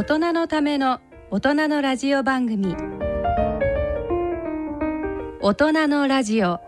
[0.00, 0.98] 大人のための
[1.30, 2.74] 大人のラジオ番組。
[5.42, 6.58] 大人のラジオ。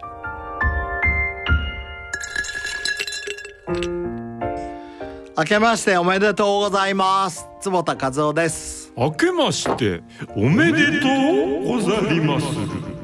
[5.39, 7.49] 明けましておめでとうございます。
[7.63, 8.93] 坪田和夫です。
[8.99, 10.03] 明けまして
[10.37, 12.47] おめでとうございます。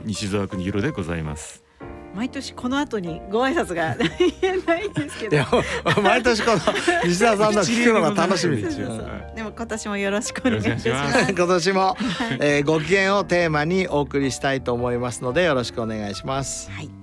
[0.04, 1.67] 西澤邦弘でございます
[2.14, 5.44] 毎年この後にご挨拶が 言えないんですけど。
[6.02, 6.58] 毎年この
[7.04, 8.88] 西田さんの聞くのが楽しみですよ。
[9.34, 11.32] でも今年もよろしくお願いします。
[11.32, 11.96] 今年も、
[12.40, 16.70] えー、ご機嫌をテーマにお送りしたいと思いますのでよろしくお願いします。
[16.70, 16.97] はい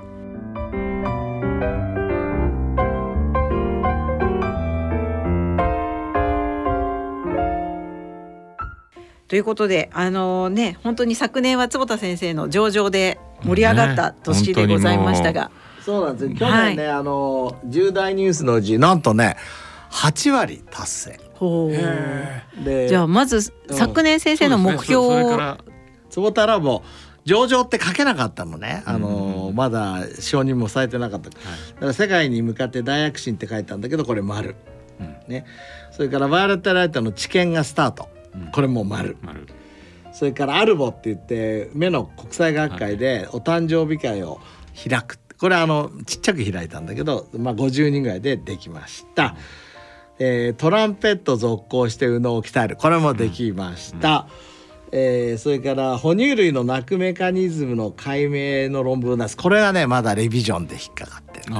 [9.27, 16.37] ということであのね本当に昨年は坪田先生の上場で盛り上がった年でございましたが、そうなんですよ。
[16.37, 19.37] 去年ね、あの重大ニュースのうちなんとね
[19.91, 21.19] 8割達成。
[21.33, 25.57] ほじゃあまず昨年先生の目標を、ね
[26.09, 26.81] 坪田ラボ
[27.25, 34.55] 上場って書けなかったのね、あのまだ承認もされてなかった、だから世界に向かって大躍進って書いたんだけどこれ丸、
[35.01, 35.15] うん。
[35.27, 35.45] ね、
[35.91, 38.07] それからバイオレットライトの治験がスタート、
[38.45, 38.51] うん。
[38.51, 39.17] これも丸。
[39.21, 39.47] 丸。
[40.13, 44.39] それからアルボって言って目の国際学会でお誕生日会を
[44.89, 45.19] 開く。
[45.37, 49.35] これあのちっちゃく開いたんだけど、まあ、50人ぐらいでできました、
[50.17, 52.77] えートランペット続行して右脳を鍛える。
[52.77, 54.27] これもできました、
[54.93, 59.35] えーそれから哺乳類の鳴くメカニズムの解明の論文です。
[59.35, 61.53] これはねまだレビジョンで引っかかってる。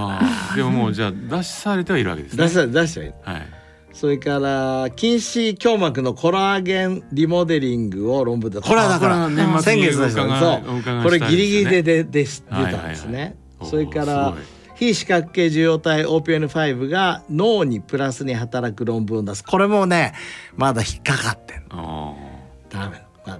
[0.56, 2.44] でももうじゃあ出されてはいるわけですね。
[2.46, 3.65] 出した出したらいいはい
[3.96, 8.60] それから筋糸胸膜のコラーゲンリモデリングを論文で。
[8.60, 9.30] これはだから
[9.62, 11.04] 先月出したお伺いそう。
[11.04, 12.82] これギリギリででで出はいはいはい。
[12.82, 14.36] たんですねそれから
[14.76, 19.46] 非四角形受容体 OPN5 が脳にプラスに働く論文を出す。
[19.46, 20.14] これもね
[20.58, 22.18] まだ引っかかってんの。
[22.20, 23.40] あダメまだ。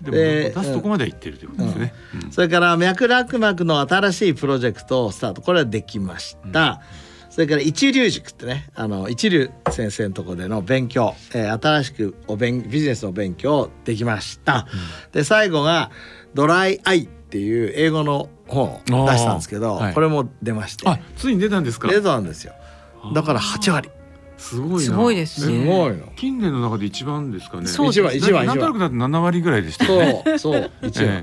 [0.00, 2.30] で出すとこまでは行ってるということですね、うん。
[2.30, 5.42] それから脈絡膜の新しいプロジェクトをスタート。
[5.42, 6.80] これはできました、
[7.38, 14.66] それから一流塾ってねあの一流先生のところでの勉強、えー新しくお勉ビジネスの勉強できました、
[15.12, 15.92] で最後が
[16.34, 19.94] 「ドライアイ」っていう英語の本を出したんですけど、はい。
[19.94, 20.88] これも出まして。
[20.88, 21.86] あついに出たんですか？
[21.86, 22.54] 出たんですよ。
[23.14, 23.88] だから8割。
[24.36, 24.80] すごいな。
[24.80, 26.08] すごいですすねごいの。
[26.16, 27.68] 近年の中で一番ですかね。
[27.68, 28.70] そう一番一番な一番。
[28.70, 30.22] なんとなくだって7割ぐらいでしたよね。
[30.24, 31.06] そうそう一 ええ。
[31.06, 31.22] 番、だ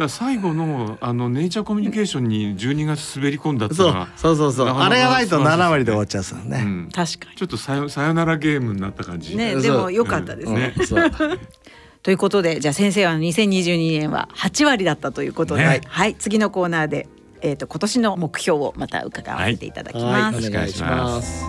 [0.00, 5.64] ら最後のあのネイチャーコミュニケーションに12月滑り込んだっていうそうのはそうそうそうなかなかあれがないと素晴らしいですね。
[5.64, 6.88] 7割で終わっちゃうさね、うん。
[6.92, 9.28] 確かちょっとさよさよならゲームになった感じ。
[9.28, 9.38] そう。
[9.38, 10.86] にねでも良かったですね、うん。
[10.86, 11.10] そう。
[12.02, 15.80] ということでじゃあ先生は2022年は8割だったということで、ね。
[15.86, 17.08] はい次のコーナーで
[17.40, 21.44] えっ、と今年の目標をまた伺わせていただきます、はい、お願いします。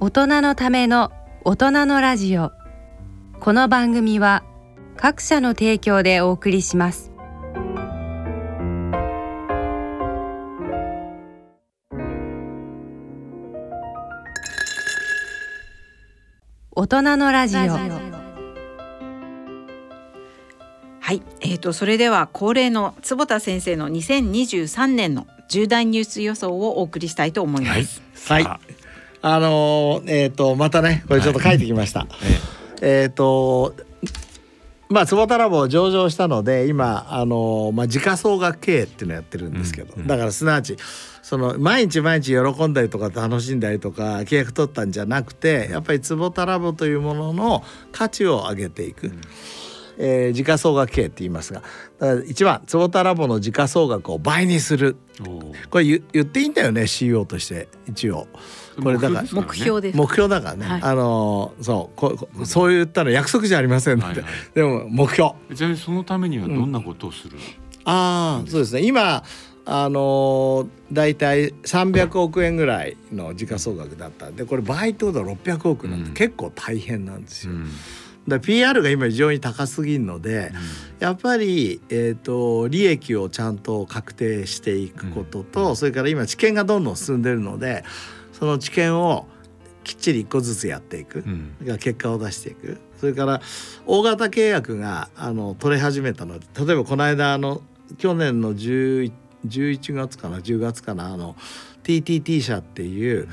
[0.00, 1.12] 大人のための
[1.44, 2.52] 大人のラジオ。
[3.40, 4.42] この番組は
[5.00, 7.12] 各社の提供でお送りします。
[16.72, 17.60] 大人のラジオ。
[17.60, 17.76] は
[21.12, 28.02] い、えー、とそれでは恒例の坪田先生の2023年の重大ニュース予想をお送りしたいと思います。
[28.28, 28.42] はい。
[28.42, 28.58] さ
[29.22, 29.38] あ。
[29.38, 31.58] のーえっ、とまたねこれちょっと書い。
[31.58, 32.08] てきました。
[32.82, 33.76] えっ、と
[34.88, 40.06] まあ坪田ラボ上場したので今あのーまあ時価総額経営っていうのをやってるんですけど、うんうん。
[40.06, 40.76] だからすなわち
[41.22, 47.62] その毎日毎日喜んだりとか楽しんだりとか契約取ったんじゃなくてやっぱり坪田ラボというものの
[47.92, 49.12] 価値を上げていく。
[50.00, 51.62] えー時価総額経営って言いますが。
[52.26, 54.96] 一番坪田ラボの時価総額を倍にする。
[55.70, 58.28] これ言言っていいんだよね CEO として一応
[58.82, 59.96] これだから目標です。
[59.96, 60.82] 目標だからね、はい。
[60.82, 65.32] あのーそうここそう言ったの約束じゃありませんので、はいはいでも目標。
[65.54, 67.38] ちなみにそのためにはどんなことをする、
[67.84, 68.82] ああそうですね。
[68.82, 69.22] 今
[69.70, 76.14] あのー、大体300億円ぐらいの時価総額だったんでこれ倍ってことは600億なんで、うん。
[76.14, 77.52] 結構大変なんですよ。
[77.52, 77.64] うん。
[77.66, 77.72] だか
[78.28, 80.52] ら PR が今非常に高すぎるので、
[81.00, 87.84] やっぱり、えー、と利益をちゃんと確定していくことと、それから今知見がどんどん進んでるので
[88.38, 89.26] その知見を
[89.84, 91.28] きっちり一個ずつやっていく、う
[91.72, 91.78] ん。
[91.78, 92.78] 結果を出していく。
[93.00, 93.40] それから
[93.86, 96.38] 大型契約があの取れ始めたの。
[96.38, 97.62] で例えばこの間あの
[97.96, 99.12] 去年の10
[99.46, 101.12] 11月かな？10月かな？
[101.12, 101.36] あの
[101.84, 103.28] TTT 社っていう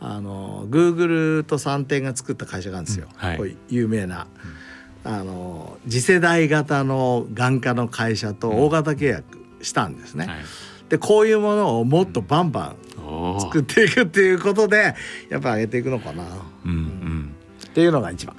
[0.00, 3.16] あの Google と三点が作った会社があるんですよ、うん。
[3.16, 3.56] はい。
[3.68, 4.26] 有名な。
[5.02, 10.26] あの次世代型の眼科の会社と大型契約したんですね。
[10.26, 10.36] はい。
[10.90, 12.76] でこういうものをもっとバンバン
[13.40, 14.94] 作っていくっていうことで
[15.28, 16.24] やっぱ上げていくのかな。
[16.64, 17.34] うんうん
[17.70, 18.34] っていうのが一番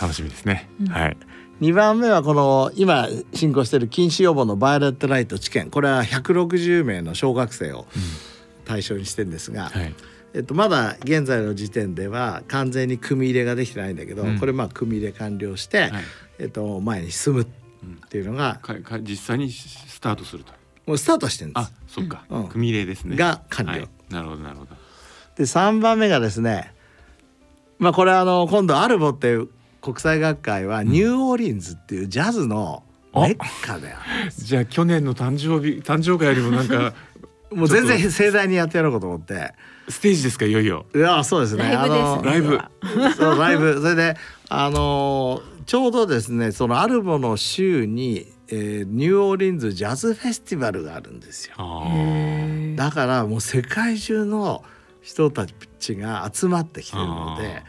[0.00, 0.70] 楽しみですね。
[0.88, 1.16] はい。
[1.60, 7.86] 2番目はこの今進行している禁止予防のバイオレットライト治験これは160名の小学生を
[8.64, 9.94] 対象にしてるんですが、はい。
[10.34, 15.90] えっと、まだ現在の時点では完全に組み入れができてないんだけど、うんこれまあ組み入れ完了して、はい
[16.38, 17.46] えっと、前に進むっ
[18.08, 18.60] ていうのが
[19.02, 20.61] 実際にスタートすると。
[20.86, 22.48] もうスタートしてるんであす。、そっかうん。
[22.48, 23.16] 組入れですね。
[23.16, 24.70] が完了はいなるほどなるほど。
[25.36, 26.74] で3番目がですね
[27.78, 29.48] まあこれはあの今度アルボっていう
[29.80, 32.84] 国際学会はニューオーリンズっていうジャズの
[33.14, 33.96] メッカだよ。
[34.36, 36.94] じゃあ去年の誕生日誕生会よりもなんか
[37.52, 39.52] もう全然盛大にやってやろうかと思って。
[39.88, 40.86] ステージですかいよいよ。
[40.94, 41.64] いやそうですね。
[41.64, 42.60] ライブですねあのライブ
[43.16, 44.16] そうライブそれで
[44.48, 51.54] あのーちょうどですねそのアルボの週に、えーニューオーリンズジャズフェスティバルがあるんですよ。
[51.56, 51.86] あ
[52.76, 54.62] だからもう世界中の
[55.00, 55.46] 人た
[55.78, 57.62] ちが集まってきてるので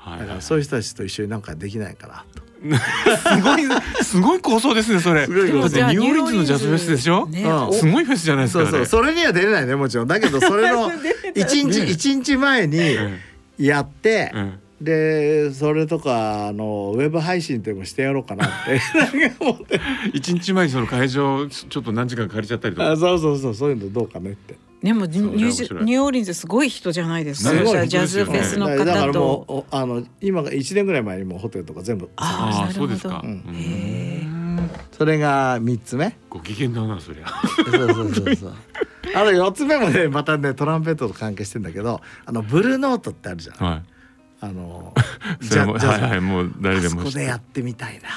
[0.00, 0.10] あ。
[0.10, 2.42] はいだからそういう人たちと一緒になんかできないかなと。
[2.66, 3.62] すごい
[4.02, 5.26] すごい構想ですねそれ。
[5.26, 7.26] すごい構想だってニューオーリンズのジャズフェスでしょ？
[7.28, 8.64] ねうんすごいフェスじゃないですか。
[8.64, 10.90] そうそうそれには出れないねもちろんだけどそれの
[11.36, 13.10] 一日ね一日前にれ。
[13.58, 14.58] やってうん。
[14.80, 18.80] うんでそれとかあのウェブ配信でもしてやろうかなって
[19.20, 19.80] なんか思って
[20.14, 22.92] 一日前にその会場ちょっと何時間借りちゃったりとか。
[22.92, 24.56] あそうそうそうそういうのどうかねって。
[24.82, 27.50] でもニューオーリンズすごい人じゃないですか。
[27.50, 29.66] すごいジャズフェスのだからだからも方と。
[29.70, 33.20] うおあの今が1年ぐらい前にもうホテルとか全部ああそうですか。
[33.22, 34.26] うんうんへ
[34.92, 37.28] それが3つ目ご機嫌だなそりゃ。
[37.54, 38.52] そうそうそうそう
[39.14, 43.82] あの4つ目もねまたねトランペットと関係してんだけどあのブルーノートってあるじゃんはい。
[44.40, 44.94] あの
[45.42, 47.12] それもじゃはいはいもう誰あそでも知って。
[47.12, 48.08] こでやってみたいな。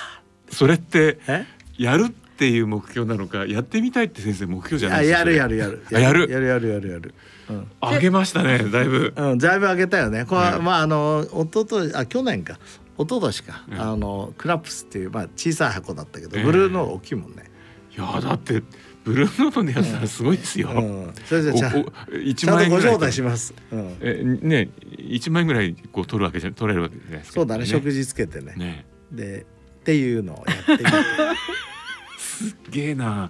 [0.50, 1.46] それってえ？
[1.78, 5.84] やるっていう目標なのかやってみたいって先生目標じゃないあですかやるやるやる。
[5.94, 6.30] あやる？
[6.30, 7.14] やるやるやるやる。
[7.50, 7.68] うん。
[7.82, 9.14] 上げましたねだいぶ。
[9.16, 10.26] うん、だいぶ上げたよね。
[10.26, 12.58] これは、うんまああの一昨日あ去年か。
[12.98, 13.82] 一昨年か、うん。
[13.82, 16.44] あのクラップスっていうまあ小さい箱だったけど、ええ。
[16.44, 17.52] ブルーの大きいもんね。
[17.96, 18.64] いやだって
[19.04, 23.54] ブルーノートでやったらすごいですよ、うん、それじゃちゃんおお1ちゃんとご万円ぐらい招待します。
[23.72, 27.66] うん、えね1万円ぐらいこう取るわけじゃ取れるわけじゃないですかそうだね。
[27.66, 28.54] 食事つけてね。
[28.56, 28.86] ね。
[29.12, 30.86] でっていうのをやってみて。
[32.18, 33.30] すっげえな。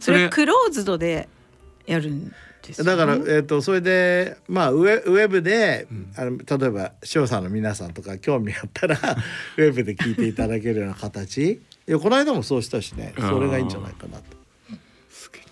[0.00, 1.28] それクローズドで
[1.86, 2.32] やるん
[2.62, 2.90] ですよね？
[2.90, 6.12] だから、えっとそれでまあウェウェブで、うん。
[6.16, 8.96] あの例えば塩さんの皆さんとか興味あったら
[9.56, 14.36] ウェブで聞いていただけるような形いやこの間もそうしたしねそれがいいんじゃないかなと。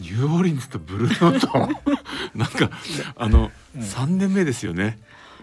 [0.00, 1.58] ニューオーリンズとブルーノート。
[2.34, 2.70] なんか
[3.16, 4.98] あの、三年目ですよね。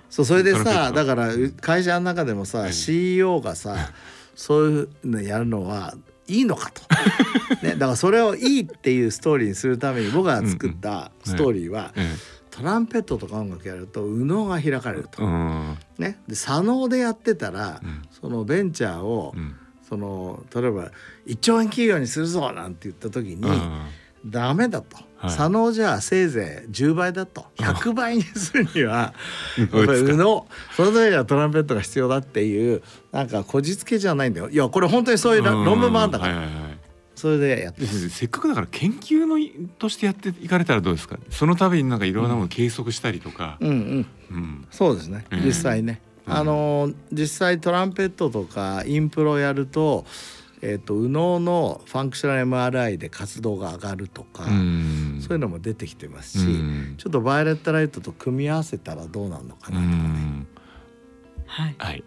[0.09, 2.73] そうそれでさだからう会社の中でもさ、うん。
[2.73, 3.91] CEO がさ
[4.35, 5.95] そういうのやるのは
[6.27, 6.81] いいのかと、
[7.65, 12.13] ね、だからそれをいいっていうストーリーにするために僕が作ったストーリーは、え
[12.49, 15.77] トランペットとか音楽やると右脳が開かれると、えうん。
[15.97, 18.01] ね、で左脳でやってたら、うん。
[18.11, 19.55] そのベンチャーを、うん
[19.91, 20.89] その例えば
[21.27, 23.41] 1兆円企業にするぞなんて言った時に、
[24.25, 25.31] ダメだと、はい。
[25.31, 27.47] 左脳じゃせいぜい10倍だと。
[27.57, 29.13] 100倍にするには
[29.57, 30.11] やっぱりどうですか？
[30.13, 30.47] 右脳
[30.77, 34.49] そのためにはトランペットが必要だっていうなんかこじつけじゃないんだよ。
[34.49, 36.77] いやこれ本当にそういう論文もあるんだから、はいはいはい。
[37.13, 37.85] それでやって。
[37.85, 41.19] せっかくだから研究のいとしてやっていかれたらどうですか？
[41.29, 44.07] その度になんかいろんなものを計測したりとか、うんうん。
[44.31, 44.67] うん。
[44.71, 45.25] そうですね。
[45.31, 45.43] うん。
[45.43, 50.05] 実際ね、うんあの実際トランペットとかインプロやると,、
[50.61, 55.19] えっと右脳のファンクショナル MRI で活動が上がるとか、うん。
[55.21, 56.95] そういうのも出てきてますし、うん。
[56.97, 59.97] ちょっと violet light と組み合わせたらどうなるのかなとかね。
[59.97, 60.47] ん。
[61.47, 61.75] はい。
[61.77, 62.03] はい。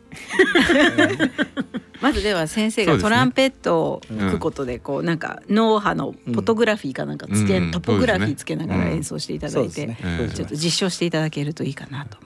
[2.01, 7.71] まずでは先生がトランペットを吹くことでこうなんか脳波のポトグラフィーかなんかつけ、うん。
[7.71, 9.97] トポグラフィーつけながら演奏していただいて、
[10.35, 12.19] ちょっと実証していただけるといいかなと。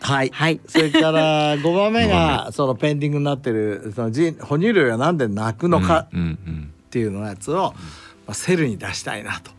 [0.00, 0.60] はい、はい。
[0.66, 7.74] それから 5番目がそのペンディングになってるその人哺乳類はなんで泣くのかうんうんっていうのやつを、
[8.26, 9.50] まあ、セルに出したいなと。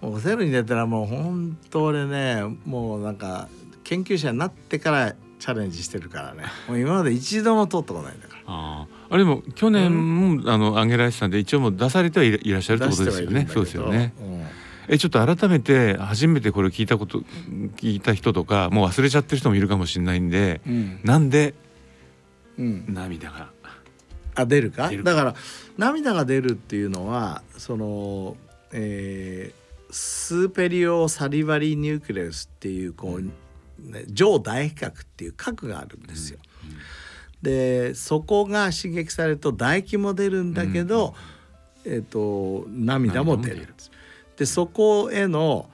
[0.00, 3.48] もうセルに出たらもう本当俺ねもうなんか
[3.82, 8.42] 研究者になってからチャレンジしてるからねもう今まで一度も取ったことないんだから。
[8.46, 13.48] あーあれでも去年も、あの挙げられてたんで一応もう出されてはいらいらっしゃるってことですよね。
[13.50, 14.12] そうですよね。
[14.88, 17.20] えちょっと改めて初めてこれ聞いたこと
[17.76, 21.00] 聞いた人とかもう忘れちゃってる人もいるかもしれないんで、うん。
[21.04, 21.54] なんで？
[22.58, 22.84] うん。
[22.88, 23.50] 涙が。
[24.34, 24.90] あ出るか？
[24.90, 25.34] だから
[25.76, 28.36] 涙が出るっていうのはその、
[28.72, 34.70] えースーペリオサリバリニュークレウスっていうこう、ね、上唾っ
[35.16, 36.38] ていう核があるんですよ。
[37.40, 41.14] でそこが刺激されると唾液も出るんだけど、
[41.86, 43.74] えー、と涙も出る涙も出る
[44.38, 45.68] でそこへの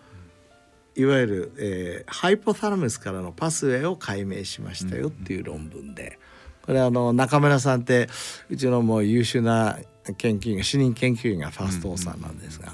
[0.97, 6.19] いわゆる、えーハイポサラムスからのパスウェイを解明しましたよっていう論文で、
[6.65, 8.09] これあの中村さんって
[8.49, 9.79] うちのもう優秀な
[10.17, 12.73] 研究員が主任研究員がファーストオーサーなんですが、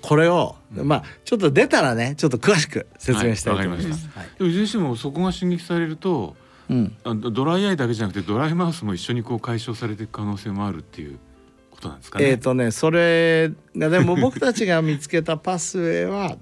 [0.00, 4.08] これを、まあちょっと出たらねちょっと詳しく説明したいと思います。
[4.08, 4.28] はい。
[4.38, 6.36] でもいずれにしてもそこが刺激されると
[6.70, 6.96] うん。
[7.32, 11.18] ドライアイだけじゃなくてドライマウスも一緒にこう解消されていく可能性もあるっていう
[11.84, 12.24] ことなんですかね。
[12.26, 16.36] えっ、とねそれがでも 僕たちが見つけたパスウェイは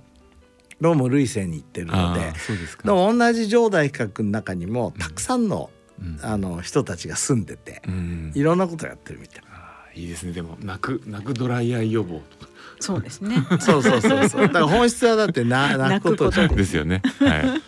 [0.80, 2.62] どうも類線に行ってるのあでーそうで。
[2.84, 5.70] でも同じ上大比較の中にもたくさんの,、
[6.00, 9.42] うんあの人たちが住んでてうんいろんなことやってるみたい。
[9.50, 13.36] あーいいですねでも泣く泣くドライアイ予防とかそうですね。
[13.60, 14.40] そうそうそうそう。
[14.42, 17.02] だから本質はだってな 泣くことじゃん泣くことですよね。
[17.20, 17.62] はい。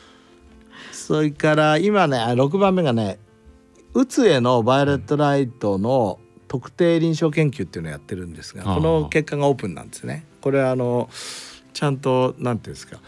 [0.93, 3.19] それから今ねあ6番目がね
[3.93, 10.27] うつへのバイオレットライトの特定臨床研究っていうのをやってるんですがこの結果がオープンなんですね。
[10.41, 11.09] これはあの
[11.73, 13.01] ちゃんとなんていうんですか、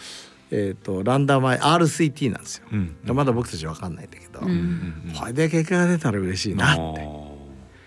[0.50, 2.66] えー、とランダマイ RCT なんですよ。
[2.72, 2.96] うん。
[3.04, 4.50] まだ僕たちわかんないんだけど、うん。
[4.50, 7.08] うんこれで結果が出たら嬉しいなって。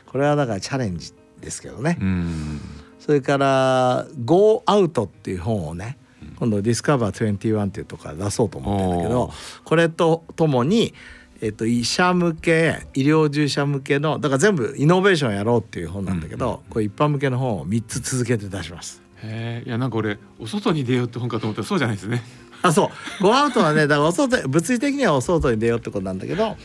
[0.06, 1.98] これはだからチャレンジですけどね。
[2.00, 2.62] うん。
[3.00, 5.98] それから「Go Out」っていう本をね
[6.38, 9.64] 今度「Discover21」っていうとこから出そうと思ってるんだけおどー。
[9.64, 10.94] これとともに、
[11.42, 19.02] えっと医者向け医療従事者向けのだから全部イノベーションやろうっていう本なんだけど、これ一般向けの本を3つ続けて出します。
[19.24, 22.22] へえいやなんか俺お外に出ようって本かと思ったらそうじゃないですね。
[22.62, 22.90] あそう
[23.24, 26.58] 「Go Out」はねだからお外物理的にはお外に出ようってことなんだけど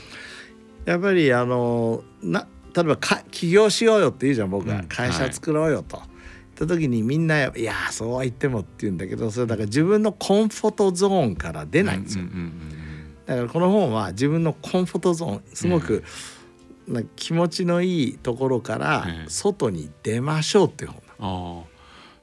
[0.85, 6.02] やっぱりあのな例えばか起業しようよって言うじゃん僕が、うん会社作ろうよと。
[6.57, 12.25] 言った時にみんな「いやそうは言っても」って言うんだけどそれだから自分のコンフォトゾーンから出ないんですよ。
[12.25, 12.74] うんうんうん
[13.26, 16.04] だからこの本は自分のコンフォトゾーンすごく、
[16.87, 21.64] な気持ちのいいところからええ外に出ましょうっていう本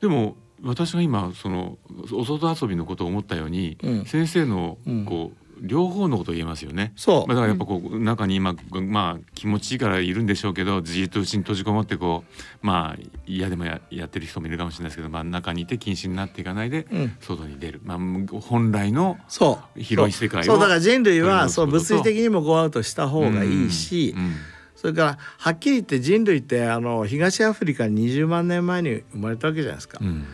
[0.02, 1.78] でも私が今その
[2.14, 4.06] お外遊びのことを思ったように、うん。
[4.06, 5.06] 先生のうん。
[5.06, 6.92] こう、両方のことを言えますよね。
[6.96, 17.16] そう、まあ、だからやっぱこう中に今まあ気持ちいいからいるんでしょうけどじっとうちに閉じこもってこうまあ嫌でもややってる人もいるかもしれないですけど、まあ、中にいて禁止になっていかないでうん。
[17.20, 19.80] 外に出る、まあ、本来のそう。
[19.80, 20.60] 広い世界をそう。
[20.60, 24.36] だから人類はそう物理的にもゴーアウトした方がいいし、うん
[24.82, 30.00] それからはっきり言って人類ってあの東アフリカに20万年前に生まれたわけじゃないですか。
[30.02, 30.04] う。
[30.04, 30.26] ん。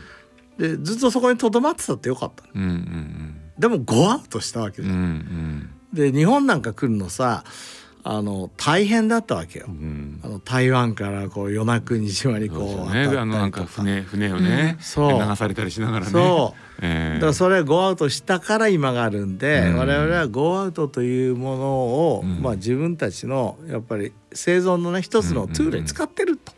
[0.57, 2.45] でずっとそこにとどまってたってよかった。
[2.55, 4.95] うんうんでもゴーアウトしたわけうんうん。
[4.95, 7.43] んで日本なんか来るのさ
[8.09, 9.65] あの大変だったわけよ。
[9.67, 9.73] うん。
[9.73, 9.77] う。
[9.77, 13.03] んあの台湾からこう与那国島にこうそうね。
[13.05, 15.21] あのなんか船船をね、そう。
[15.21, 16.11] 流されたりしながらね。
[16.11, 16.79] そう。
[16.81, 17.13] ええ。
[17.15, 19.77] だからそれゴーアウトしたから今があるんで、うん。
[19.77, 22.41] 我々はゴーアウトというものを、うん。
[22.41, 26.53] まあ自分たちのやっぱり生存のね一つのツールに使ってると。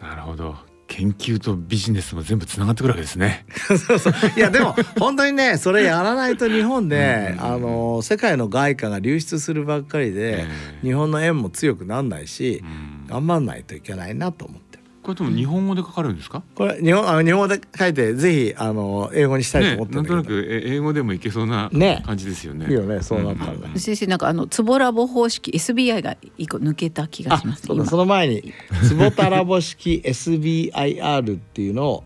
[0.00, 0.56] なるほど
[0.96, 3.44] 研究とビジネスも全部つながってくるわけですね。
[3.86, 10.46] そうそういやでも本当にねそれやらないと日本で、うんあの世界の外貨が流出するばっかりで、え
[10.82, 14.65] え日本の円も強くなんないしう、ん頑張んないといけないなと思ってる。
[15.06, 16.42] これでも日本語で書かれるんですか？
[16.56, 22.66] これ日本あの日本語で書いてぜひあの英語にしたいとね思ってなんとなくえ英語でもいけそうなね感じですよね。
[22.66, 27.66] いいよねそうなったらねうん先生なんかあのツボラボ方式 SBI が一個抜けた気があします。
[27.66, 28.52] そその前に
[28.88, 32.04] 坪田ラボ式 SBIR っていうのを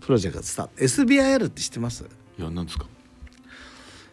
[0.00, 2.04] プロジェクトスタート SBIR って知ってます？
[2.38, 2.86] いやなんですか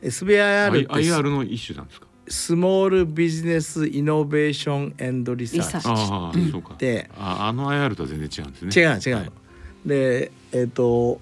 [0.04, 2.08] ？SBIR って IR の一種なんですか？
[2.27, 6.75] Small Business Innovation and Research Research ああ、うんそうか。
[6.77, 8.84] でああの IR とは全然違うんですね。
[8.84, 9.32] 違う違うの。
[9.86, 11.20] でえっ、と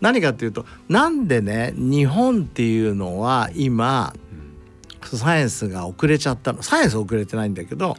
[0.00, 7.96] 何かっていうとなんでね日本っていうのは今うんサイエンスが遅れちゃったのサイエンス遅れてないんだけど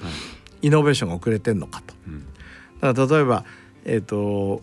[0.62, 1.94] イノベーションが遅れてんのかと。
[2.08, 2.26] うん
[2.80, 3.46] だから例えば
[3.86, 4.62] えっ、と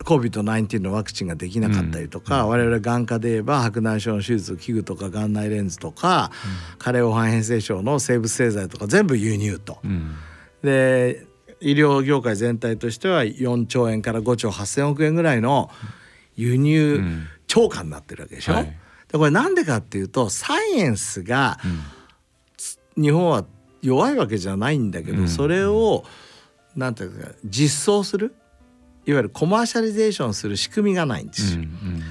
[0.00, 6.30] COVID-19 のワクチンができなかったりとか、我々眼科で言えば白内障の手術器具とか眼内レンズとか、
[6.78, 9.78] 加齢黄斑変性症の生物製剤とか全部輸入と。
[9.84, 10.14] うん。
[10.62, 11.26] で
[11.60, 15.70] 医療業界全体としては4兆円から5兆8,000億円ぐらいの
[16.36, 17.26] 輸う入ん。
[17.46, 18.52] 超過になってるわけでしょ？
[18.52, 18.64] はい。
[18.64, 21.58] でこれなんでかっていうとサイエンスが
[22.96, 23.02] うん。
[23.02, 23.44] 日本は
[23.82, 25.28] 弱いわけじゃないんだけど、うん。
[25.28, 26.04] それを
[26.74, 28.34] なんていうか実装する？
[29.06, 31.60] いわゆるコマーシャリゼーションする仕組みがないんですよ。
[31.60, 32.02] うん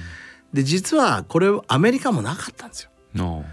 [0.52, 2.90] で実はこれアメリカもなかったんですよ。
[3.14, 3.44] うんの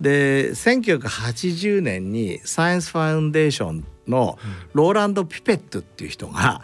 [0.00, 4.38] で1980年にサイエンスファウンデーションの
[4.72, 6.62] ローランド・ピペットっていう人が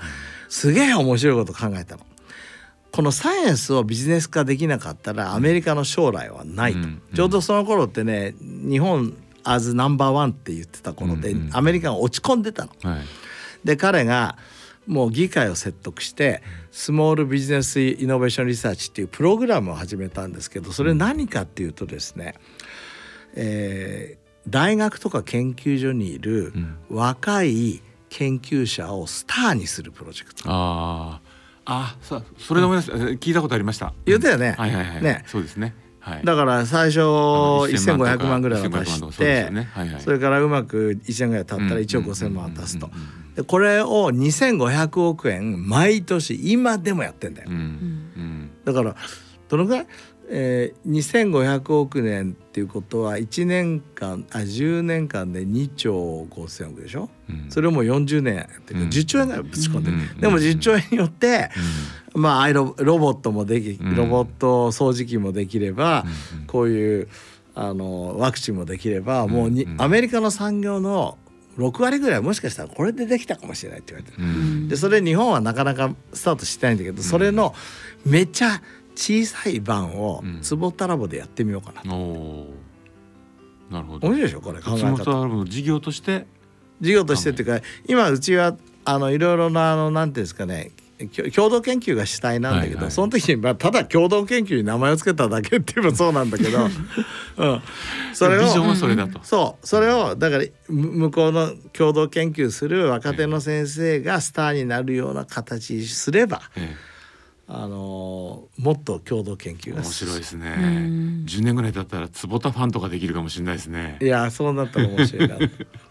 [0.48, 2.06] すげえ面白いことを考えたの。
[2.92, 9.14] このサイエンスをビジネス化できなかったらアメリカの将来はないと、うんちょうどその頃ってね日本
[9.44, 12.70] as ナンバーワンって言ってた頃で、うんうんアメリカが落ち込んでたの。
[12.82, 13.00] はい。
[13.64, 14.38] で彼が
[14.86, 22.34] もう議会を説得してスモールビジネスイノベーションリサーチっていうプログラムを始めたんですけどそれ何かっていうとですね、
[23.34, 26.52] えー大学とか研究所にいる
[26.90, 30.44] 若い研究者をスターにするプロジェクト。
[30.46, 31.20] あ
[31.64, 32.96] ああさそれで思い出した。
[32.96, 33.94] 聞いたことありました。
[34.04, 34.54] 言ったよね。
[34.58, 35.02] はいはいはい。
[35.02, 35.24] ね。
[35.26, 36.24] そうですねはい。
[36.24, 39.68] だから最初の1500万ぐらい渡1500してよね。
[39.72, 40.02] はいはい。
[40.02, 42.90] それからうまく1年ぐらい経ったら1億5,000万渡すと。
[43.36, 47.50] でこれを2,500億円毎年今でもやってんだよ。
[48.66, 48.96] だから
[49.48, 49.86] どのぐらい、
[50.28, 57.46] えー、2,500億年っていうことは1年間あ10年間で2兆5,000億でしょ、うん。
[57.48, 58.82] それをもう40年やってる。
[58.82, 58.88] うん。
[58.88, 60.20] 10兆円ぐらいぶち込んでる、うん。
[60.20, 61.50] でも10兆円によって、
[62.14, 63.96] まあアイロロボットもできうん。
[63.96, 66.46] ロボット掃除機もできれば、うんうん。
[66.46, 67.08] こういう
[67.54, 71.18] あのワクチンもできれば、もうにうんアメリカの産業の
[71.58, 74.24] 6割ぐらいはもしかしたらこれでできたかもしれないって言われてる。
[74.24, 74.68] うん。
[74.68, 77.54] でそれ日本はなかなかスタートしてないんだけど、それの
[78.04, 78.62] めっちゃ
[78.96, 80.40] 小さい版をうん。
[80.40, 83.72] 坪田ラボでやってみようかな、おおー。
[83.72, 84.08] なるほど。
[84.08, 86.26] 面白いでしょこれ考え方事業として。
[86.80, 90.72] 事業としてっていうか今うちはあのいろいろなあのなんていうんですかね
[91.08, 92.90] 共同研究が主体なんだけど、はいはい。
[92.90, 96.58] その時に、まあ、ただ共同研究に名前を付けただけって言えばそうなんだけど、
[97.38, 97.62] うん、
[98.12, 106.74] それをビジョンはそれだと、そうそれをだからむ向こうの共同研究する若手の先生がスターになるような形にすれば、え
[107.46, 110.48] あのーもっと共同研究面白いですね。
[110.50, 111.24] ん。
[111.26, 113.98] 10年ぐらい経ったら坪田ファンとかできるかもしれないですね。
[114.00, 115.36] いやそうなったら面白いな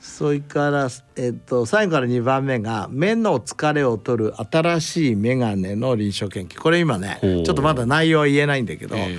[0.00, 6.58] それから、えっと、最後から2番目が目の疲れを取る新しい眼鏡の臨床研究。
[6.60, 9.16] これ今ねちょっとまだ内容は言えないんだけど、え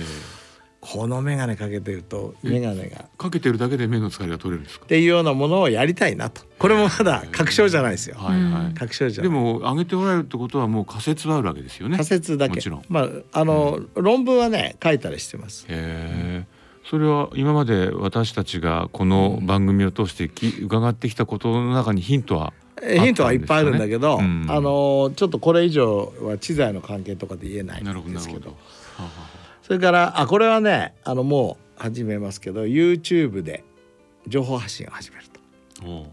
[0.82, 3.04] この眼鏡かけてると眼鏡が。
[3.18, 4.86] かけてるだけで目の疲れが取れるんですか？
[4.86, 6.42] っていうようなものをやりたいなと。
[6.58, 9.30] これもまだ確証じゃないですよ、はいはい、確証じゃない。
[9.30, 11.98] でも上げておられるってことはもう仮説はあるわけですよね。
[11.98, 12.56] 仮説だけ。
[12.56, 12.84] もちろん。
[12.88, 13.08] まあ
[13.40, 15.66] あの、論文はね書いたりしてます。
[15.68, 16.46] へえ
[16.90, 24.46] それは今まで私たちがこの番組を通してき伺ってきたことの中にヒントはえヒントはいっぱいあるんだけど、うん。
[24.48, 28.56] あのちょっとこれ以上は知財の関係とかで言えないんですけど。
[29.62, 33.62] それからあこれはねあのもう始めますけど YouTube で
[34.26, 35.24] 情報発信を始める
[35.84, 36.06] おう。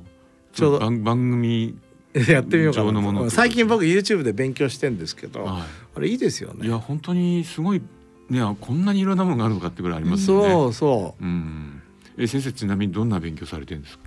[0.53, 1.75] ちょうど番番組
[2.13, 3.29] と やってみようかなと。
[3.31, 7.81] 最近僕 YouTube で勉強してんですけど、はあれいいですよい、いねや本当にすごい
[8.29, 10.49] ねこんなにいろんなものがあるのかってぐらいありますよね。
[10.51, 11.23] そうそう。
[11.23, 11.81] うん。
[12.17, 14.03] え先生ちなみにどんな勉強されてるんですか？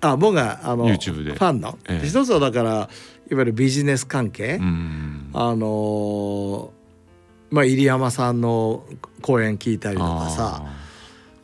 [0.00, 1.32] あ僕があの YouTube で。
[1.32, 2.06] ファンの、ええ。
[2.06, 2.88] 一つはだからいわ
[3.30, 5.30] ゆるビジネス関係、うん。
[5.34, 6.70] あのー
[7.50, 8.84] まあ入山さんの
[9.22, 10.62] 講演聞いたりとかさ、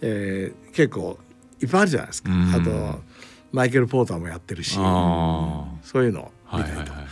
[0.02, 1.18] えー結構
[1.62, 2.54] いっぱいあるじゃないですか、うん。
[2.54, 3.00] あと
[3.52, 4.76] マイケル・ポーターもやってるし。
[4.78, 7.06] あそういうのをたりとか、はいはいはい。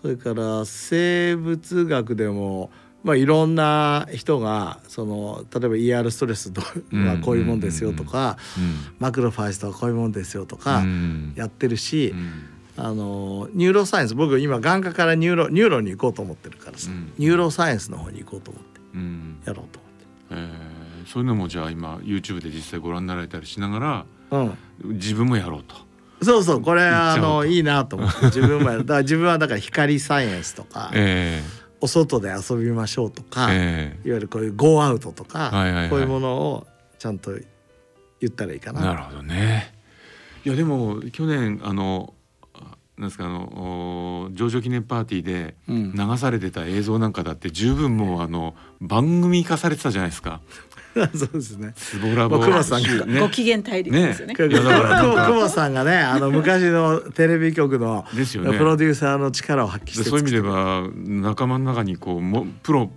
[0.00, 2.70] それから生物学でも、
[3.02, 8.36] まあ、いろんな人がその例えば ER ストレスとはこういうもんですよとか、
[8.98, 11.32] マクロファージとはこういうもんですよとかうん。
[11.36, 12.44] やってるし、うん。
[12.76, 17.12] あの neuroscience 僕今眼科から neuro neuro に行こうと思ってるからさ、うん。
[17.18, 19.40] neuroscience の方に行こうと思ってうん。
[19.46, 19.80] やろうと
[20.30, 21.06] えー。
[21.06, 24.56] そういうのもじゃあ今 YouTube で実際ご覧になられたりしながら思って。
[24.84, 24.94] うん。
[24.96, 25.74] 自分もやろうと。
[26.22, 28.84] そうそうこれあのいいなと思って自分もやる。
[28.84, 31.42] だから自分はだから光サイエンスとか、 え
[31.80, 36.66] お外で遊びましょうとー、か、えいわゆるこういうゴーアウトとか、はいはいはいこういうものを
[36.98, 37.32] ちゃんと
[38.20, 38.80] 言ったらいいかな。
[38.80, 39.74] ーなるほどね。
[40.44, 42.14] いやでも去年あの
[42.54, 50.40] あなんですかあのお上場記念パーティーでうん流されてた映像なんかだって十分もうあの番組化されてたじゃないですか。
[51.14, 51.72] そうですね。
[51.76, 53.06] スボラボまあ熊さんが。
[53.06, 53.20] ね。
[53.20, 54.34] ご機嫌対立ですよね。
[54.34, 58.56] 久いやだからなんか保さんがねあの昔のテレビ局のですよね。
[58.58, 62.90] プロデューサーの力を発揮してでそういう意味では仲間の中にこうもプロ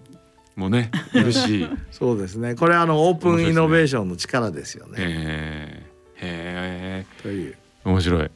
[0.56, 2.56] もねいるし、 そうですね。
[2.56, 4.94] これはあのオープンイノベーションの力ですよね。
[4.98, 7.56] えー、へという。
[7.86, 8.32] え面白い。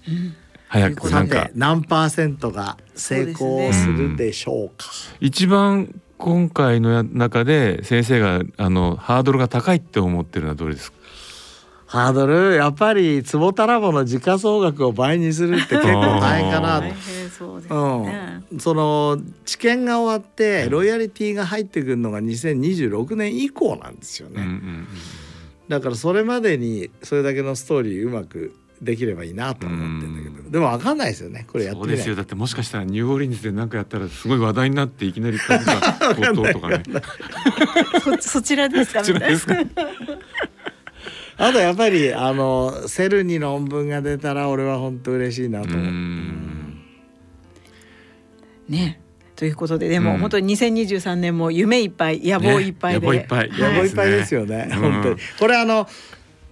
[0.68, 1.50] 早くなんか。
[1.56, 4.86] 何パーセントが成功するでしょうか。
[5.20, 10.98] 一番今回のや中で先生があのハードルが高いって思ってるのはどれですか？
[11.86, 18.42] ハードルやっぱり坪田ラボの時価総額を倍にするって結構大変かな大変そうですね。
[18.52, 24.88] うん、その治験が終わってロイヤリティが入ってくるのが2026年以降なんですよね、うんうんうん
[25.70, 30.52] だからそれまでにそれだけのストーリーうまくできればいいなと思ってんだけど、うん。
[30.52, 31.46] でも分かんないですよね。
[31.52, 32.16] これやってそうですよ。
[32.16, 36.84] だってもしかしたらニューオーリンズで何かやったらすごい話題になっていきなり株価高騰とかね。
[38.02, 39.02] そそちらですか？
[39.02, 39.10] み。
[41.40, 46.82] あとやっぱりあのセルに論文が出たら俺は本当嬉しいなとう思う、ん。
[48.70, 49.02] ね。
[49.36, 50.18] ということででも、うん。
[50.18, 53.08] 本当に2023年も夢いっぱい野望いっぱいで、ね。
[53.08, 53.50] 野望いっぱい。
[53.50, 54.80] は野望いっぱいですよね、うん。
[54.80, 55.16] 本当に。
[55.40, 55.88] これあの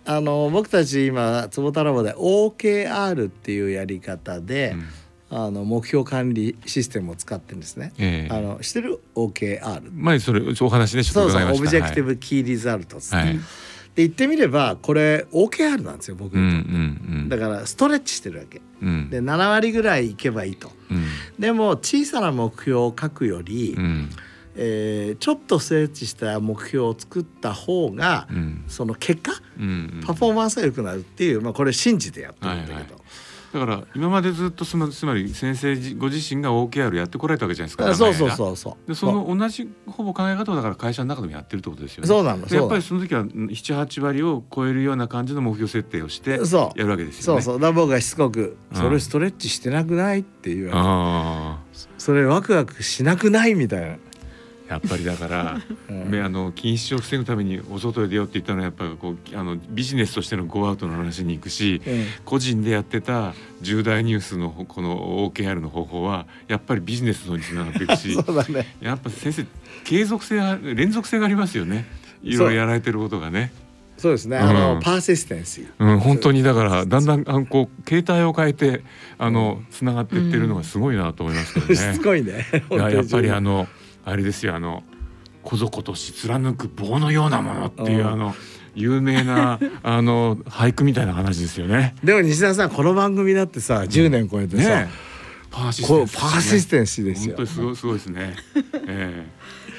[0.06, 4.76] あの僕たち今坪田ラボで OKR っていうやり方で、
[5.30, 7.94] あの目標管理システムを使ってるんですね。
[7.98, 8.34] ええ。
[8.34, 11.64] あの知ってる？OKR 前それお話ねちょっと伺いました。
[11.64, 13.14] そうそう Objective Key Result です。
[13.14, 13.20] ね。
[13.20, 13.40] はい、はい
[13.96, 16.36] で言ってみればこれ OKR なんですよ僕。
[16.36, 17.30] うんうにとって、ん。
[17.30, 18.62] だからストレッチしてるわけ。
[18.82, 19.10] うん。
[19.10, 20.70] で7割ぐらいいけばいいと。
[20.92, 21.06] うん。
[21.40, 24.10] でも小さな目標を書くより、うん
[24.56, 28.64] えーちょっとストレッチした目標を作った方が、うん。
[28.68, 33.02] その結果うんパフォーマンスが良くなるっていう、まあ、これ信じてやってるんだけど、はいはい。
[33.54, 38.88] だから今までずっとつまり先生じご自身が OKR やってこられたわけじゃないですかあそうそうそうそう。
[38.90, 42.08] でその同じほぼ考え方をだから会社の中でもやってるってことですよね。
[42.08, 46.42] そうなのやっぱりその時は78割を超えるような感じの目標設定をしてやる
[46.88, 47.42] わけですよね。
[47.42, 47.60] そうそう。
[47.62, 48.78] だ僕がしつこく「うん。
[48.78, 50.72] それストレッチしてなくない?」っていう
[51.98, 53.96] それワクワクしなくないみたいな。
[54.70, 56.10] あやっぱりだから、 うん。
[56.10, 62.06] めあの禁止症を防ぐためにお外へ出ようって言ったのはやっぱりこうあのビジネスとしてのゴーアウトの話に行くし、うん。
[62.26, 68.76] 個人でやってた重大ニュースのこの OKR の方法はやっぱりビジネスのにつながっていくし そうだね。
[68.82, 69.46] やっぱ先生
[69.84, 71.86] 継続性が連続性がありますよね。
[72.24, 73.52] いろいろやられてることがね。
[73.98, 74.44] そうですね、うん。
[74.44, 75.68] あのパーシステンシー。
[75.80, 78.84] うん、本当にだからだんだんあのこう携帯を変えて
[79.18, 81.76] あのつながっていってるのがすごいなと思いますけどね。
[81.76, 82.46] しつこいね。
[82.72, 83.68] いややっぱりあの
[84.06, 84.84] あれですよあの
[85.44, 88.36] こぞことし貫く棒のようなものっていううんあの
[88.76, 91.96] 有名な あの俳句みたいな話ですよね。
[92.04, 94.90] でも西田さんこの番組だってさ10年超えてさ、ね
[95.56, 98.36] パーシステンスパーシステンシーですよ本当にすごいすごいですね。
[98.88, 99.26] え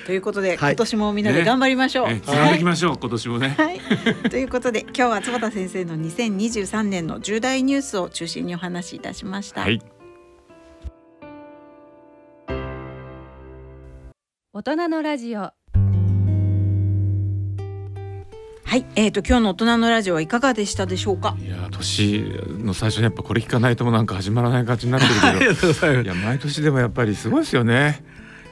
[0.07, 2.09] ということで、はい今年もみんなで頑張りましょう。
[2.09, 3.55] えええ貫いきましょう、今年もね。
[3.59, 3.81] はい、
[4.31, 9.63] ということで今日は坪田先生の2023年の重大ニュースを中心にお話しいたしました。
[9.63, 9.83] はい。
[14.57, 15.53] 大人のラジオは
[18.75, 21.37] い、えっ、と今日の大人のラジオはいかがでしたでしょうか？
[21.39, 22.25] いや年
[22.61, 28.03] の最初にやっぱこれ聞かないともなんか始まらない感じになってありるがとうございますけど いや毎年でもやっぱりすごいですよね。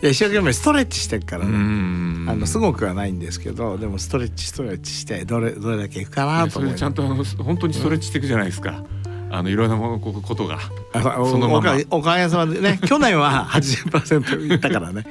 [0.02, 8.84] いや一生懸命ストレッチしてるからうね、んあのすごくはないんですけどでもストレッチストレッチしてどれどれだけいくかなと思ちゃんとあの本当にストレッチしていくじゃないですか。
[9.30, 10.60] あのいろんなものこことが。
[10.92, 15.04] あそのままおかげおかげさまでね去年は80%いったからね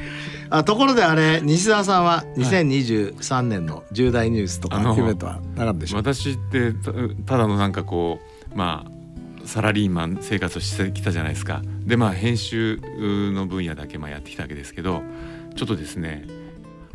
[0.56, 5.98] あところであれ西澤さんは2023年の重大ニュースとかあの夢とはなかったでしょ？
[5.98, 6.92] う私ってた
[7.26, 8.20] ただのなんかこ
[8.54, 11.62] うまあサラリーマン生活をしてきたじゃないですか。
[11.86, 12.80] でまあ編集
[13.34, 15.02] の分野だけまあやってきたわけですけど
[15.56, 16.26] ちょっとですね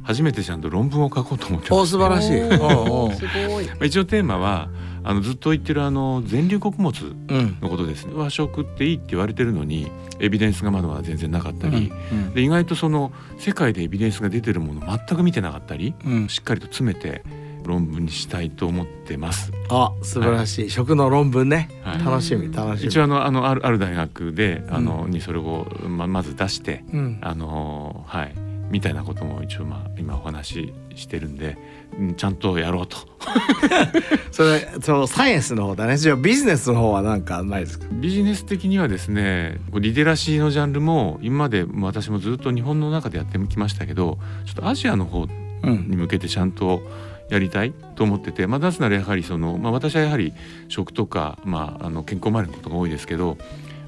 [0.03, 1.91] 初めてちゃんと論文を書こうと思ってまおして。
[1.93, 2.41] 素晴らしい。
[2.61, 3.67] おうおうすごい。
[3.67, 4.69] まあ一応テーマは
[5.05, 6.93] あのずっと言ってるあの全粒穀物
[7.29, 7.59] うん。
[7.61, 8.13] のことですね。
[8.15, 12.35] 和食っていいって言われてるのにエビデンスがまだまだ全然なかったり、うん。
[12.35, 16.29] で意外とその世界でエビデンスが出てるもの全く見てなかったりうん。
[16.29, 17.23] しっかりと詰めて
[17.65, 19.53] 論文にしたいと思ってます。
[19.69, 21.99] あ素晴らしい、食の論文ね、はい。
[22.05, 22.89] 楽しみ楽しみ。
[22.89, 27.19] 一応あのあのあるある大学であの、にそれをままず出してうん。
[27.21, 28.35] あのはい
[28.71, 31.57] みたいなことも一応まあ今お話ししてるんで
[31.99, 32.97] うんちゃんとやろうと。
[34.31, 35.97] それそうサイエンスの方だね。
[35.97, 37.87] じゃあビジネスの方はなんかないですか？
[37.93, 45.27] ビジネス的にはですねリテラシーのジャンルも今まで私もずっと日本の中でやってきましたけどちょっとアジアの方
[45.65, 45.89] うん。
[45.89, 46.83] に向けてちゃんと
[47.31, 50.33] やりたいと思ってて、まあ、なぜならやはりその、まあ、私はやはり
[50.69, 53.37] 食とか、まあ、あの健康周りのことが多いですけど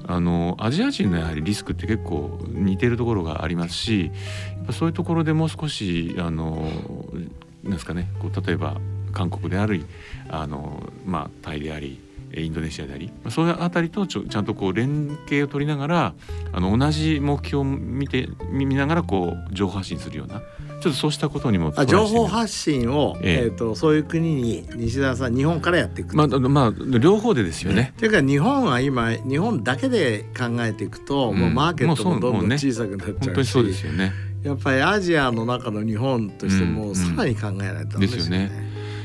[0.07, 4.11] あのアジア人のやはりリスクって結構似てるところがありますし
[4.57, 6.71] やっぱそういうところでもう少しあの
[7.63, 8.77] なんですかねこう例えば
[9.13, 9.85] 韓国であり
[10.29, 11.99] あの、まあ、タイであり
[12.33, 16.13] インドネシアでありそういうあたりとちょちゃんとこう連携を取りながら
[16.53, 20.41] あの同じ目標を見て見ながらこう情報発信するような
[20.81, 23.45] ちょっとそうしたことにもあ情報発信を、ええ。
[23.45, 27.93] えー、とそういう国に西澤さん日本からやっていくまあ、まあ両方でですよね。
[27.97, 31.37] というか日本は今日本だけで考えていくと、うん。
[31.37, 33.25] もうマーケットもどんどん小さくなっちゃうし。
[33.25, 34.11] 本当にそうですよね。
[34.43, 38.51] やっぱりアジアの中の日本としてもうんさらに考えないとダメですよね。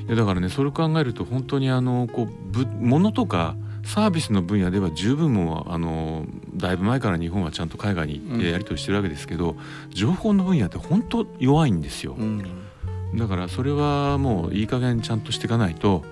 [0.07, 9.57] いやだからねそれを考えると本当にあのこうぶ物とかサービスの分野では十分もうあのだいぶ前から日本はちゃんと海外に行ってやり取りしてるわけですけど、
[9.91, 12.15] 情報の分野って本当弱いんですよ。
[12.19, 12.67] うん
[13.15, 16.03] だからそれはもういい加減ちゃんとしていかないと、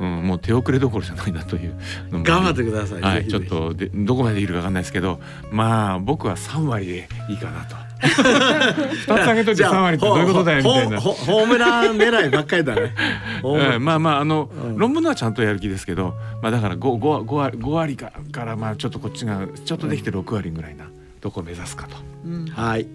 [0.00, 1.74] うん、もう手遅れどころじゃないなという
[2.10, 3.00] 頑張ってください。
[3.00, 11.00] はい、ちょっとでどこまでできるかわかんないですけどまあ僕は3割でいいかなと2つ上げといて3割ってどういうことだよみたいな。
[11.00, 12.94] ホームラン狙いばっかりだね。
[13.44, 20.86] うんまあまああの、うん論文のはちゃんとやる気ですけど、まあ、だから 5, 5, 5, 割5割かからまあちょっとこっちがちょっとできて6割ぐらいな
[21.20, 21.96] どこを目指すかと。
[22.24, 22.86] うんはい。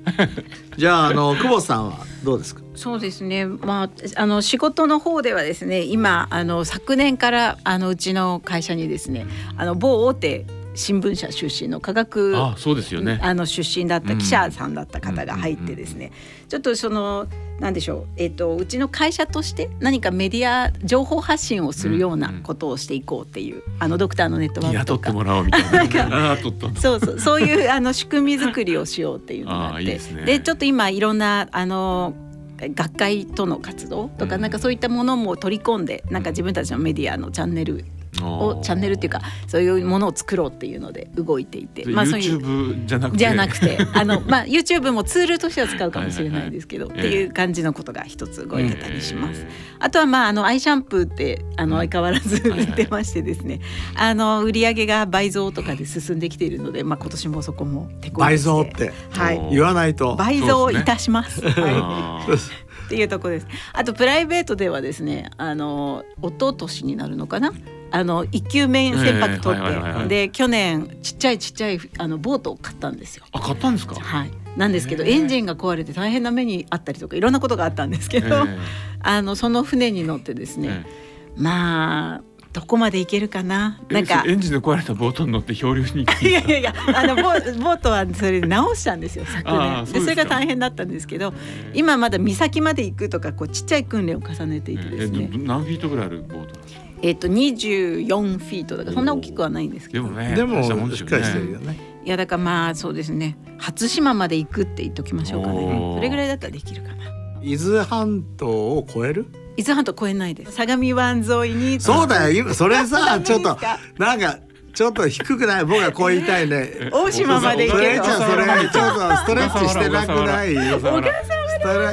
[0.77, 2.61] じゃああの 久保さんはどうですか？
[2.75, 3.45] そうですね。
[3.45, 3.89] まあ
[4.21, 9.25] あの仕事の方ではですね、今あの昨年からあのうちの会社にですね、
[9.57, 10.45] あの某大手
[10.77, 13.19] 新聞社出身の科学あそうですよね。
[13.23, 16.11] あの出身だった記者さんだった方が入ってですね、
[16.47, 17.27] ちょっとその
[17.59, 25.09] なんでしょう、えっ、とうちの会社として何かメディア情報発信をするようなことをしていこうっていう、あのドクターのネットワークとか。
[25.09, 26.37] 雇ってもらおうみたいな。
[26.79, 32.13] そうそうそういうあの仕組み作りをしようっていうのがあってあーいいでちょっと今いろんなあの
[32.59, 34.41] 学会との活動とか、うん。
[34.41, 37.85] なんかそういったものも取り込んでなんか自分たちのメディアのチャンネル
[38.23, 49.45] をチャンネルっていうかそういうものを作ろうっていうので動いていて、まあ、そういう YouTube じゃなくてじゃなくてあの、 まあ、YouTube もツールとしては使うかもしれないですけど、はいはいはいっていう感じのことが一つ動いてたりします。
[49.79, 53.61] あとはまああのアイシャンプーってあのうん相変わらず売ってましてですね、
[53.95, 60.15] あの売り上げが倍増とかで進んできているので、まあ今年もそこも手こ入倍れして増ってはいお言わないと。
[60.15, 61.41] 倍増いたします。
[61.41, 63.47] はいっていうところです。
[63.73, 67.51] あとプライベートではですね、あの一昨年になるのかな。
[67.91, 73.25] あの一級免船舶取ってで去年ちっちゃいちっちゃいあのボートを買ったんですよ。
[73.31, 73.95] あ買ったんですか？
[73.95, 74.31] はい。
[74.57, 78.57] なんですけど、エンジンが壊れて大変な目にあったりとかいろんなことがあったんですけど、え
[79.01, 82.21] あのその船に乗ってですね、えまあ
[82.53, 83.79] どこまで行けるかな？
[83.89, 87.21] えなんかえエンジンの壊れたボートに乗って漂流に行くいやいやいやあのボ
[87.61, 91.35] ボートはそれで直したんですよ昨ああそうでそれが大変だったんですけど
[91.75, 96.57] 今まだ岬まで行くとかこうちっちゃい訓練を重ねていてですね何フィートぐらいあるボート。
[97.01, 100.35] えっと24フィートだからそんな大きくはないんですけどでもね。
[100.35, 101.77] でもしっかりしてるよね。
[102.05, 106.95] いやだからまあそうですね初島まで行くって言っときましょうかねそれぐらいだったらできるかな
[107.41, 109.25] 伊豆半島を越える？
[109.57, 112.31] 伊豆半島越えないです相模湾沿いにそうだよ。
[112.45, 113.57] 今それさ ちょっと
[113.97, 114.37] なんか
[114.73, 115.65] ちょっと低くない？
[115.65, 116.89] 僕はこう言いたいね。
[116.93, 120.53] 大島まで行それけとじゃそれちょっとストレッチしてなくない？
[120.55, 121.11] 小笠原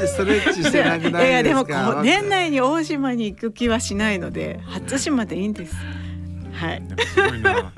[0.07, 1.65] ストレッチしてなくないでも
[2.03, 5.75] 年内に大島に行く気はしないので初島でいいんです
[6.53, 6.83] はい。
[7.07, 7.73] すごいな。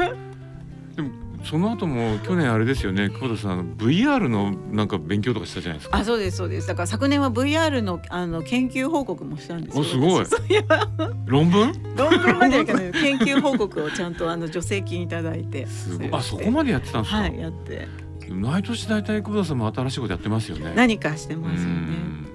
[0.97, 1.11] でも
[1.45, 3.09] その後も去年あれですよね。
[3.09, 5.97] 久保田さんあの VR のなんか勉強とかしたじゃないですか。
[5.97, 6.67] あそうですそうです。
[6.69, 9.81] だから昨年は VR のあの研究報告もしたんですよ。
[9.81, 10.25] おすごい。
[10.25, 10.89] 私 そういえば。
[11.27, 11.73] 論文？
[11.97, 12.93] 論文まではいかない。
[12.93, 15.67] 研究報告をちゃんとあの助成金いただいて。
[15.67, 16.01] すごい。
[16.03, 16.17] やって。
[16.19, 17.21] あそこまでやってたんですか？
[17.23, 17.89] はいやって
[18.31, 20.73] 毎年大体久保田さんも新しいことやってますよね。
[20.75, 21.75] 何かしてうますよね。
[21.75, 22.27] ん。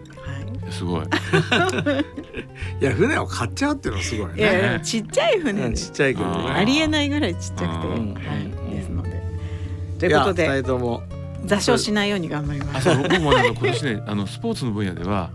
[0.64, 0.72] はい。
[0.72, 1.06] すごい。
[2.82, 4.62] いや船を買っちゃうっていうのはすごいいやね。
[4.62, 5.68] でもちっちゃい船で。
[5.68, 6.44] うんちっちゃいけどあー。
[6.46, 6.52] ね。
[6.52, 8.14] ありえないぐらいちっちゃくて、うん。
[8.14, 8.20] は
[8.70, 9.22] い、ですので。
[10.00, 11.04] ということで人とも。
[11.46, 12.90] 座礁しないように頑張ります。
[12.90, 15.32] あそう僕もなんか今年ねあのスポーツの分野では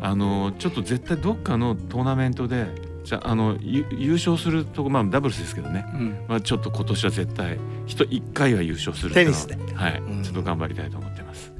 [0.00, 2.66] あのちょっと絶対どっかのトーナメントで
[3.04, 5.84] じゃあのゆ優勝するとこまあダブルスですけどね、
[6.28, 10.22] まあ、ちょっと今年は絶対人一回は優勝するテニスはい、うん。
[10.22, 11.52] ちょっと頑張りたいと思ってます。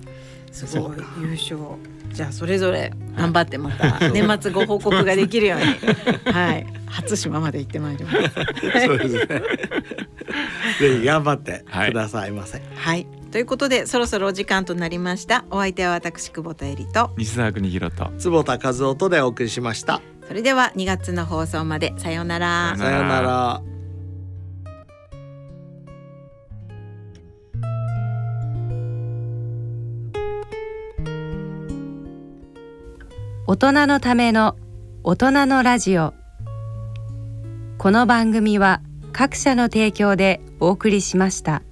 [0.53, 0.97] すごい。
[1.21, 1.59] 優勝。
[2.13, 5.65] じゃあそれぞれ頑張ってまた 年末ご報告ができるように。
[6.33, 6.67] はい。
[6.87, 8.19] 初島まで行ってまいります。
[8.87, 9.27] そうですね。
[10.79, 12.63] ぜひ頑張ってくださいませ。
[12.75, 13.07] はい。
[13.31, 15.45] ということでそろそろお時間となりました。
[15.51, 17.11] お相手は私久保田恵里と。
[17.17, 18.13] 西澤邦弘と。
[18.19, 20.03] 坪田和夫とでお送りしました。
[20.33, 23.63] それでは2月の放送までさようならさよさようなら。
[33.47, 34.57] 大人のための
[35.05, 36.15] 大人のラジオ
[37.77, 38.81] この番組は
[39.13, 41.63] 各社の提供でお送りしました。